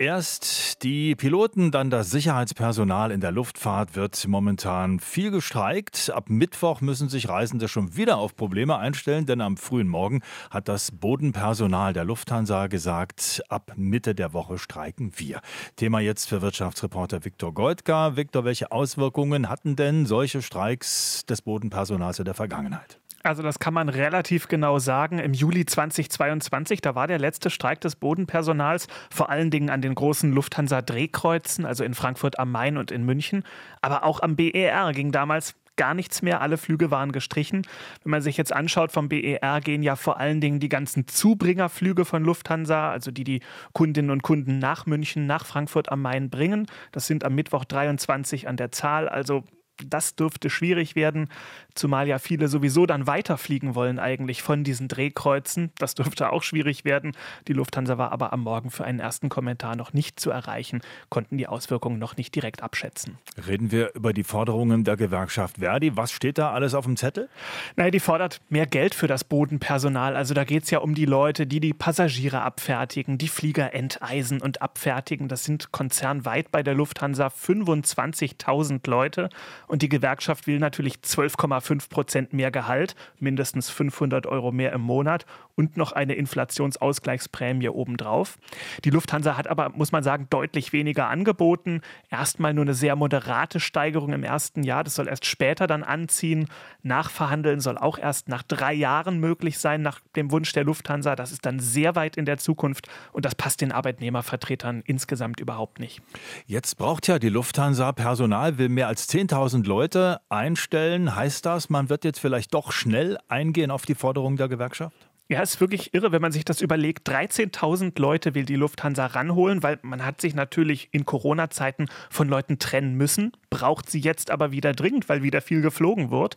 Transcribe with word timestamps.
Erst 0.00 0.82
die 0.82 1.14
Piloten, 1.14 1.70
dann 1.70 1.90
das 1.90 2.10
Sicherheitspersonal 2.10 3.10
in 3.10 3.20
der 3.20 3.32
Luftfahrt 3.32 3.96
wird 3.96 4.26
momentan 4.26 4.98
viel 4.98 5.30
gestreikt. 5.30 6.08
Ab 6.08 6.30
Mittwoch 6.30 6.80
müssen 6.80 7.10
sich 7.10 7.28
Reisende 7.28 7.68
schon 7.68 7.96
wieder 7.96 8.16
auf 8.16 8.34
Probleme 8.34 8.78
einstellen, 8.78 9.26
denn 9.26 9.42
am 9.42 9.58
frühen 9.58 9.88
Morgen 9.88 10.22
hat 10.48 10.68
das 10.68 10.90
Bodenpersonal 10.90 11.92
der 11.92 12.04
Lufthansa 12.04 12.68
gesagt, 12.68 13.42
ab 13.50 13.72
Mitte 13.76 14.14
der 14.14 14.32
Woche 14.32 14.56
streiken 14.56 15.12
wir. 15.16 15.42
Thema 15.76 16.00
jetzt 16.00 16.30
für 16.30 16.40
Wirtschaftsreporter 16.40 17.26
Viktor 17.26 17.52
Goldka. 17.52 18.16
Viktor, 18.16 18.46
welche 18.46 18.72
Auswirkungen 18.72 19.50
hatten 19.50 19.76
denn 19.76 20.06
solche 20.06 20.40
Streiks 20.40 21.26
des 21.26 21.42
Bodenpersonals 21.42 22.18
in 22.18 22.24
der 22.24 22.32
Vergangenheit? 22.32 23.00
Also 23.22 23.42
das 23.42 23.58
kann 23.58 23.74
man 23.74 23.88
relativ 23.90 24.48
genau 24.48 24.78
sagen. 24.78 25.18
Im 25.18 25.34
Juli 25.34 25.66
2022, 25.66 26.80
da 26.80 26.94
war 26.94 27.06
der 27.06 27.18
letzte 27.18 27.50
Streik 27.50 27.80
des 27.80 27.96
Bodenpersonals, 27.96 28.86
vor 29.10 29.28
allen 29.28 29.50
Dingen 29.50 29.68
an 29.68 29.82
den 29.82 29.94
großen 29.94 30.32
Lufthansa-Drehkreuzen, 30.32 31.66
also 31.66 31.84
in 31.84 31.94
Frankfurt 31.94 32.38
am 32.38 32.50
Main 32.50 32.78
und 32.78 32.90
in 32.90 33.04
München. 33.04 33.44
Aber 33.82 34.04
auch 34.04 34.20
am 34.20 34.36
BER 34.36 34.92
ging 34.92 35.12
damals 35.12 35.54
gar 35.76 35.94
nichts 35.94 36.22
mehr. 36.22 36.40
Alle 36.40 36.58
Flüge 36.58 36.90
waren 36.90 37.12
gestrichen. 37.12 37.66
Wenn 38.02 38.10
man 38.10 38.22
sich 38.22 38.36
jetzt 38.36 38.52
anschaut, 38.52 38.92
vom 38.92 39.08
BER 39.08 39.60
gehen 39.62 39.82
ja 39.82 39.96
vor 39.96 40.18
allen 40.18 40.40
Dingen 40.40 40.60
die 40.60 40.68
ganzen 40.68 41.06
Zubringerflüge 41.06 42.04
von 42.04 42.24
Lufthansa, 42.24 42.90
also 42.90 43.10
die 43.10 43.24
die 43.24 43.40
Kundinnen 43.72 44.10
und 44.10 44.22
Kunden 44.22 44.58
nach 44.58 44.86
München, 44.86 45.26
nach 45.26 45.46
Frankfurt 45.46 45.90
am 45.90 46.02
Main 46.02 46.30
bringen. 46.30 46.66
Das 46.92 47.06
sind 47.06 47.24
am 47.24 47.34
Mittwoch 47.34 47.64
23 47.64 48.48
an 48.48 48.56
der 48.56 48.72
Zahl, 48.72 49.08
also 49.08 49.44
das 49.86 50.14
dürfte 50.14 50.50
schwierig 50.50 50.96
werden, 50.96 51.28
zumal 51.74 52.08
ja 52.08 52.18
viele 52.18 52.48
sowieso 52.48 52.86
dann 52.86 53.06
weiterfliegen 53.06 53.74
wollen 53.74 53.98
eigentlich 53.98 54.42
von 54.42 54.64
diesen 54.64 54.88
Drehkreuzen. 54.88 55.70
Das 55.78 55.94
dürfte 55.94 56.32
auch 56.32 56.42
schwierig 56.42 56.84
werden. 56.84 57.12
Die 57.48 57.52
Lufthansa 57.52 57.98
war 57.98 58.12
aber 58.12 58.32
am 58.32 58.40
Morgen 58.40 58.70
für 58.70 58.84
einen 58.84 59.00
ersten 59.00 59.28
Kommentar 59.28 59.76
noch 59.76 59.92
nicht 59.92 60.20
zu 60.20 60.30
erreichen, 60.30 60.80
konnten 61.08 61.38
die 61.38 61.46
Auswirkungen 61.46 61.98
noch 61.98 62.16
nicht 62.16 62.34
direkt 62.34 62.62
abschätzen. 62.62 63.18
Reden 63.46 63.70
wir 63.70 63.94
über 63.94 64.12
die 64.12 64.24
Forderungen 64.24 64.84
der 64.84 64.96
Gewerkschaft 64.96 65.58
Verdi. 65.58 65.96
Was 65.96 66.12
steht 66.12 66.38
da 66.38 66.52
alles 66.52 66.74
auf 66.74 66.84
dem 66.84 66.96
Zettel? 66.96 67.28
Naja, 67.76 67.90
die 67.90 68.00
fordert 68.00 68.40
mehr 68.48 68.66
Geld 68.66 68.94
für 68.94 69.06
das 69.06 69.24
Bodenpersonal. 69.24 70.16
Also 70.16 70.34
da 70.34 70.44
geht 70.44 70.64
es 70.64 70.70
ja 70.70 70.78
um 70.78 70.94
die 70.94 71.04
Leute, 71.04 71.46
die 71.46 71.60
die 71.60 71.72
Passagiere 71.72 72.42
abfertigen, 72.42 73.18
die 73.18 73.28
Flieger 73.28 73.74
enteisen 73.74 74.40
und 74.40 74.62
abfertigen. 74.62 75.28
Das 75.28 75.44
sind 75.44 75.72
konzernweit 75.72 76.50
bei 76.50 76.62
der 76.62 76.74
Lufthansa 76.74 77.28
25.000 77.28 78.88
Leute. 78.88 79.28
Und 79.70 79.82
die 79.82 79.88
Gewerkschaft 79.88 80.48
will 80.48 80.58
natürlich 80.58 80.94
12,5 80.94 81.88
Prozent 81.90 82.32
mehr 82.32 82.50
Gehalt, 82.50 82.96
mindestens 83.20 83.70
500 83.70 84.26
Euro 84.26 84.50
mehr 84.50 84.72
im 84.72 84.80
Monat 84.80 85.26
und 85.54 85.76
noch 85.76 85.92
eine 85.92 86.14
Inflationsausgleichsprämie 86.14 87.68
obendrauf. 87.68 88.38
Die 88.84 88.90
Lufthansa 88.90 89.36
hat 89.36 89.46
aber, 89.46 89.68
muss 89.68 89.92
man 89.92 90.02
sagen, 90.02 90.26
deutlich 90.28 90.72
weniger 90.72 91.08
angeboten. 91.08 91.82
Erstmal 92.10 92.52
nur 92.52 92.64
eine 92.64 92.74
sehr 92.74 92.96
moderate 92.96 93.60
Steigerung 93.60 94.12
im 94.12 94.24
ersten 94.24 94.64
Jahr. 94.64 94.82
Das 94.82 94.96
soll 94.96 95.06
erst 95.06 95.24
später 95.24 95.68
dann 95.68 95.84
anziehen. 95.84 96.48
Nachverhandeln 96.82 97.60
soll 97.60 97.78
auch 97.78 97.96
erst 97.96 98.28
nach 98.28 98.42
drei 98.42 98.72
Jahren 98.72 99.20
möglich 99.20 99.58
sein, 99.58 99.82
nach 99.82 100.00
dem 100.16 100.32
Wunsch 100.32 100.52
der 100.52 100.64
Lufthansa. 100.64 101.14
Das 101.14 101.30
ist 101.30 101.46
dann 101.46 101.60
sehr 101.60 101.94
weit 101.94 102.16
in 102.16 102.24
der 102.24 102.38
Zukunft 102.38 102.88
und 103.12 103.24
das 103.24 103.36
passt 103.36 103.60
den 103.60 103.70
Arbeitnehmervertretern 103.70 104.82
insgesamt 104.84 105.38
überhaupt 105.38 105.78
nicht. 105.78 106.02
Jetzt 106.46 106.76
braucht 106.76 107.06
ja 107.06 107.20
die 107.20 107.28
Lufthansa 107.28 107.92
Personal, 107.92 108.58
will 108.58 108.68
mehr 108.68 108.88
als 108.88 109.08
10.000 109.08 109.59
1000 109.60 109.66
Leute 109.66 110.20
einstellen. 110.28 111.14
Heißt 111.14 111.44
das, 111.44 111.68
man 111.68 111.90
wird 111.90 112.04
jetzt 112.04 112.18
vielleicht 112.18 112.54
doch 112.54 112.72
schnell 112.72 113.18
eingehen 113.28 113.70
auf 113.70 113.84
die 113.84 113.94
Forderung 113.94 114.36
der 114.36 114.48
Gewerkschaft? 114.48 114.96
Ja, 115.28 115.42
ist 115.42 115.60
wirklich 115.60 115.94
irre, 115.94 116.12
wenn 116.12 116.22
man 116.22 116.32
sich 116.32 116.44
das 116.44 116.60
überlegt. 116.60 117.08
13.000 117.08 118.00
Leute 118.00 118.34
will 118.34 118.44
die 118.44 118.56
Lufthansa 118.56 119.06
ranholen, 119.06 119.62
weil 119.62 119.78
man 119.82 120.04
hat 120.04 120.20
sich 120.20 120.34
natürlich 120.34 120.88
in 120.92 121.04
Corona-Zeiten 121.04 121.86
von 122.08 122.28
Leuten 122.28 122.58
trennen 122.58 122.94
müssen, 122.94 123.32
braucht 123.50 123.90
sie 123.90 124.00
jetzt 124.00 124.30
aber 124.30 124.52
wieder 124.52 124.72
dringend, 124.72 125.08
weil 125.08 125.22
wieder 125.22 125.40
viel 125.40 125.60
geflogen 125.60 126.10
wird. 126.10 126.36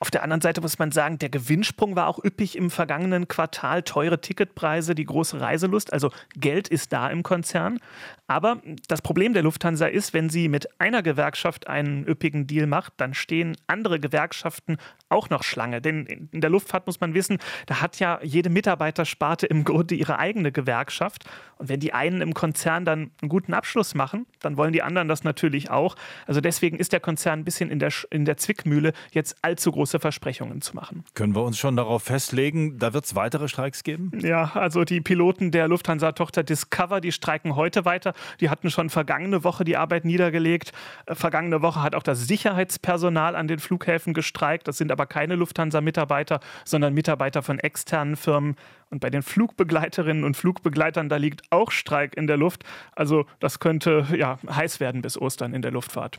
Auf 0.00 0.10
der 0.10 0.22
anderen 0.22 0.40
Seite 0.40 0.60
muss 0.60 0.78
man 0.78 0.92
sagen, 0.92 1.18
der 1.18 1.28
Gewinnsprung 1.28 1.96
war 1.96 2.06
auch 2.06 2.22
üppig 2.22 2.56
im 2.56 2.70
vergangenen 2.70 3.26
Quartal. 3.26 3.82
Teure 3.82 4.20
Ticketpreise, 4.20 4.94
die 4.94 5.04
große 5.04 5.40
Reiselust. 5.40 5.92
Also 5.92 6.10
Geld 6.36 6.68
ist 6.68 6.92
da 6.92 7.08
im 7.08 7.22
Konzern. 7.22 7.80
Aber 8.28 8.60
das 8.86 9.02
Problem 9.02 9.32
der 9.32 9.42
Lufthansa 9.42 9.86
ist, 9.86 10.14
wenn 10.14 10.28
sie 10.28 10.48
mit 10.48 10.80
einer 10.80 11.02
Gewerkschaft 11.02 11.66
einen 11.66 12.06
üppigen 12.06 12.46
Deal 12.46 12.66
macht, 12.66 12.92
dann 12.98 13.14
stehen 13.14 13.56
andere 13.66 13.98
Gewerkschaften 13.98 14.76
auch 15.08 15.30
noch 15.30 15.42
Schlange. 15.42 15.80
Denn 15.80 16.28
in 16.30 16.40
der 16.40 16.50
Luftfahrt 16.50 16.86
muss 16.86 17.00
man 17.00 17.14
wissen, 17.14 17.38
da 17.66 17.80
hat 17.80 17.98
ja 17.98 18.20
jede 18.22 18.50
Mitarbeitersparte 18.50 19.46
im 19.46 19.64
Grunde 19.64 19.94
ihre 19.94 20.18
eigene 20.18 20.52
Gewerkschaft. 20.52 21.24
Und 21.56 21.68
wenn 21.68 21.80
die 21.80 21.92
einen 21.92 22.20
im 22.20 22.34
Konzern 22.34 22.84
dann 22.84 23.10
einen 23.20 23.28
guten 23.28 23.54
Abschluss 23.54 23.94
machen, 23.94 24.26
dann 24.40 24.56
wollen 24.56 24.72
die 24.72 24.82
anderen 24.82 25.08
das 25.08 25.24
natürlich 25.24 25.70
auch. 25.70 25.96
Also 26.26 26.40
deswegen 26.48 26.78
ist 26.78 26.94
der 26.94 27.00
Konzern 27.00 27.40
ein 27.40 27.44
bisschen 27.44 27.70
in 27.70 27.78
der, 27.78 27.92
in 28.10 28.24
der 28.24 28.38
Zwickmühle, 28.38 28.94
jetzt 29.12 29.36
allzu 29.42 29.70
große 29.70 30.00
Versprechungen 30.00 30.62
zu 30.62 30.74
machen. 30.74 31.04
Können 31.14 31.34
wir 31.34 31.42
uns 31.42 31.58
schon 31.58 31.76
darauf 31.76 32.04
festlegen, 32.04 32.78
da 32.78 32.94
wird 32.94 33.04
es 33.04 33.14
weitere 33.14 33.48
Streiks 33.48 33.84
geben? 33.84 34.10
Ja, 34.20 34.52
also 34.54 34.84
die 34.84 35.02
Piloten 35.02 35.50
der 35.50 35.68
Lufthansa-Tochter 35.68 36.42
Discover, 36.42 37.02
die 37.02 37.12
streiken 37.12 37.54
heute 37.54 37.84
weiter. 37.84 38.14
Die 38.40 38.48
hatten 38.48 38.70
schon 38.70 38.88
vergangene 38.88 39.44
Woche 39.44 39.62
die 39.64 39.76
Arbeit 39.76 40.06
niedergelegt. 40.06 40.72
Äh, 41.04 41.14
vergangene 41.14 41.60
Woche 41.60 41.82
hat 41.82 41.94
auch 41.94 42.02
das 42.02 42.26
Sicherheitspersonal 42.26 43.36
an 43.36 43.46
den 43.46 43.58
Flughäfen 43.58 44.14
gestreikt. 44.14 44.68
Das 44.68 44.78
sind 44.78 44.90
aber 44.90 45.04
keine 45.04 45.36
Lufthansa-Mitarbeiter, 45.36 46.40
sondern 46.64 46.94
Mitarbeiter 46.94 47.42
von 47.42 47.58
externen 47.58 48.16
Firmen. 48.16 48.56
Und 48.88 49.00
bei 49.00 49.10
den 49.10 49.20
Flugbegleiterinnen 49.22 50.24
und 50.24 50.34
Flugbegleitern, 50.34 51.10
da 51.10 51.16
liegt 51.16 51.42
auch 51.50 51.70
Streik 51.70 52.16
in 52.16 52.26
der 52.26 52.38
Luft. 52.38 52.64
Also 52.96 53.26
das 53.38 53.60
könnte 53.60 54.06
ja 54.16 54.38
heiß 54.50 54.80
werden 54.80 55.02
bis 55.02 55.20
Ostern 55.20 55.52
in 55.52 55.60
der 55.60 55.72
Luftfahrt. 55.72 56.18